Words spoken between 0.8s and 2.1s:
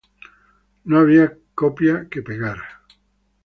No había copiar